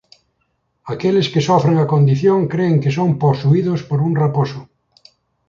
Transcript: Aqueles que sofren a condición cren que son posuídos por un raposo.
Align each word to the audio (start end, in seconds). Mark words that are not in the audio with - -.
Aqueles 0.93 1.29
que 1.33 1.43
sofren 1.47 1.77
a 1.83 1.89
condición 1.93 2.39
cren 2.53 2.73
que 2.83 2.91
son 2.97 3.09
posuídos 3.23 3.79
por 3.89 3.99
un 4.07 4.13
raposo. 4.23 4.61